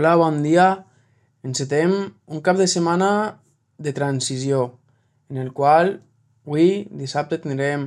[0.00, 0.86] Hola, bon dia.
[1.44, 1.90] Encetem
[2.32, 3.36] un cap de setmana
[3.76, 4.60] de transició,
[5.28, 5.90] en el qual
[6.46, 7.82] avui, dissabte, tindrem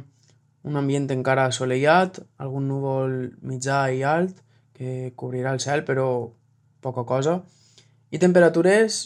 [0.61, 4.43] un ambient encara assolellat, algun núvol mitjà i alt
[4.77, 6.05] que cobrirà el cel, però
[6.85, 7.39] poca cosa,
[8.13, 8.99] i temperatures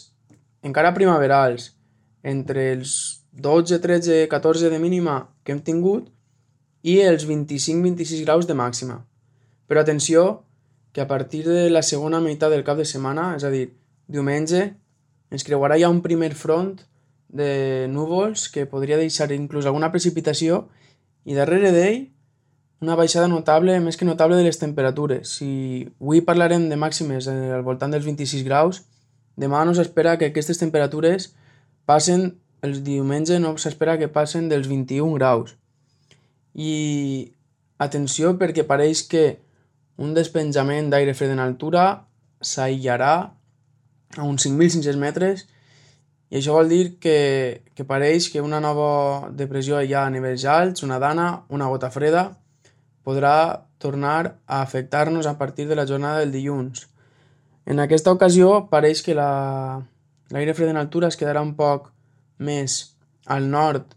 [0.60, 1.70] encara primaverals,
[2.20, 2.92] entre els
[3.32, 6.12] 12, 13, 14 de mínima que hem tingut
[6.84, 9.00] i els 25-26 graus de màxima.
[9.64, 10.42] Però atenció,
[10.98, 13.68] que a partir de la segona meitat del cap de setmana, és a dir,
[14.10, 14.64] diumenge,
[15.30, 16.72] ens creuarà ja un primer front
[17.30, 20.64] de núvols que podria deixar inclús alguna precipitació
[21.22, 22.00] i darrere d'ell
[22.82, 25.38] una baixada notable, més que notable, de les temperatures.
[25.38, 28.82] Si avui parlarem de màximes al voltant dels 26 graus,
[29.38, 31.30] demà no s'espera que aquestes temperatures
[31.86, 32.32] passen,
[32.66, 35.54] el diumenge no s'espera que passen dels 21 graus.
[36.58, 37.30] I
[37.78, 39.28] atenció perquè pareix que
[39.98, 41.84] un despenjament d'aire fred en altura
[42.40, 43.14] s'aïllarà
[44.16, 45.46] a uns 5.500 metres
[46.30, 50.84] i això vol dir que, que pareix que una nova depressió ja a nivells alts,
[50.84, 52.28] una dana, una gota freda,
[53.02, 56.84] podrà tornar a afectar-nos a partir de la jornada del dilluns.
[57.64, 61.88] En aquesta ocasió pareix que l'aire la, fred en altura es quedarà un poc
[62.38, 62.78] més
[63.24, 63.96] al nord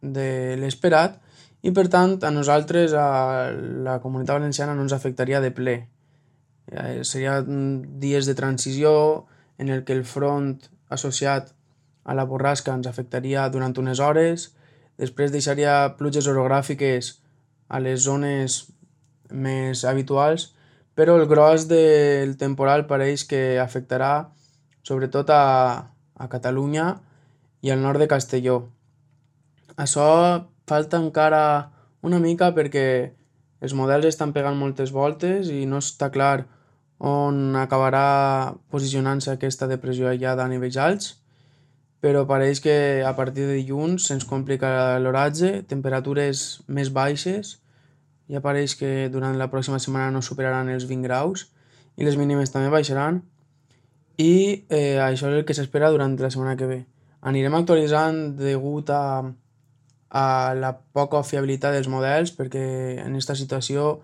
[0.00, 1.16] de l'esperat
[1.64, 3.48] i per tant a nosaltres, a
[3.86, 5.76] la comunitat valenciana, no ens afectaria de ple.
[6.68, 8.92] Eh, seria dies de transició
[9.56, 10.58] en el que el front
[10.92, 11.54] associat
[12.04, 14.50] a la borrasca ens afectaria durant unes hores,
[15.00, 17.14] després deixaria pluges orogràfiques
[17.68, 18.60] a les zones
[19.32, 20.52] més habituals,
[20.94, 24.28] però el gros del temporal pareix que afectarà
[24.84, 25.44] sobretot a,
[26.14, 26.90] a Catalunya
[27.64, 28.66] i al nord de Castelló.
[29.80, 31.70] Això falta encara
[32.04, 32.86] una mica perquè
[33.64, 36.46] els models estan pegant moltes voltes i no està clar
[37.04, 41.10] on acabarà posicionant-se aquesta depressió aïllada a nivells alts,
[42.04, 47.58] però pareix que a partir de dilluns se'ns complica l'oratge, temperatures més baixes,
[48.28, 51.48] ja pareix que durant la pròxima setmana no superaran els 20 graus
[51.96, 53.22] i les mínimes també baixaran
[54.16, 56.80] i eh, això és el que s'espera durant la setmana que ve.
[57.24, 59.24] Anirem actualitzant degut a
[60.14, 62.64] a la poca fiabilitat dels models perquè
[63.02, 63.98] en aquesta situació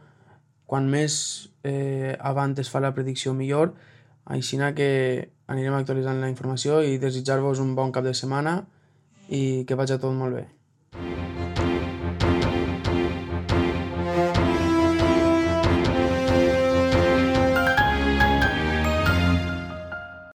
[0.71, 1.15] quan més
[1.62, 3.75] eh, avant es fa la predicció millor
[4.31, 4.91] així que
[5.50, 8.60] anirem actualitzant la informació i desitjar-vos un bon cap de setmana
[9.31, 10.59] i que vagi tot molt bé.